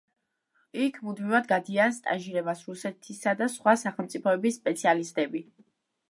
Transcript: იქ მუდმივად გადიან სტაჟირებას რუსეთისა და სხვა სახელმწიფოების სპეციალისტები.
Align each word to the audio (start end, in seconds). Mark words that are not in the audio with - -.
იქ 0.83 0.95
მუდმივად 1.07 1.49
გადიან 1.51 1.91
სტაჟირებას 1.97 2.63
რუსეთისა 2.69 3.33
და 3.41 3.49
სხვა 3.57 3.75
სახელმწიფოების 3.83 4.57
სპეციალისტები. 4.63 5.43